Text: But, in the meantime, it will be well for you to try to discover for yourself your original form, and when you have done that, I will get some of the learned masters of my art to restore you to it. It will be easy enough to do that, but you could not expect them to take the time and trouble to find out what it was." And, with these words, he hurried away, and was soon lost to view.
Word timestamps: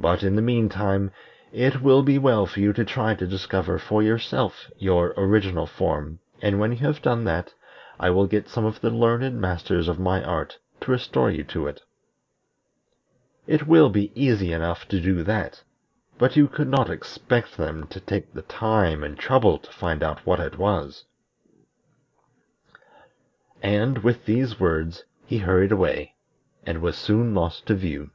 But, 0.00 0.22
in 0.22 0.36
the 0.36 0.42
meantime, 0.42 1.10
it 1.50 1.82
will 1.82 2.04
be 2.04 2.18
well 2.18 2.46
for 2.46 2.60
you 2.60 2.72
to 2.72 2.84
try 2.84 3.16
to 3.16 3.26
discover 3.26 3.80
for 3.80 4.00
yourself 4.00 4.70
your 4.78 5.12
original 5.16 5.66
form, 5.66 6.20
and 6.40 6.60
when 6.60 6.70
you 6.70 6.78
have 6.78 7.02
done 7.02 7.24
that, 7.24 7.52
I 7.98 8.10
will 8.10 8.28
get 8.28 8.48
some 8.48 8.64
of 8.64 8.80
the 8.80 8.90
learned 8.90 9.40
masters 9.40 9.88
of 9.88 9.98
my 9.98 10.22
art 10.22 10.60
to 10.82 10.92
restore 10.92 11.32
you 11.32 11.42
to 11.42 11.66
it. 11.66 11.82
It 13.48 13.66
will 13.66 13.88
be 13.88 14.12
easy 14.14 14.52
enough 14.52 14.86
to 14.86 15.00
do 15.00 15.24
that, 15.24 15.64
but 16.16 16.36
you 16.36 16.46
could 16.46 16.68
not 16.68 16.88
expect 16.88 17.56
them 17.56 17.88
to 17.88 17.98
take 17.98 18.32
the 18.32 18.42
time 18.42 19.02
and 19.02 19.18
trouble 19.18 19.58
to 19.58 19.72
find 19.72 20.00
out 20.04 20.24
what 20.24 20.38
it 20.38 20.58
was." 20.58 21.06
And, 23.64 23.98
with 23.98 24.26
these 24.26 24.60
words, 24.60 25.04
he 25.26 25.38
hurried 25.38 25.72
away, 25.72 26.14
and 26.64 26.80
was 26.80 26.96
soon 26.96 27.34
lost 27.34 27.66
to 27.66 27.74
view. 27.74 28.10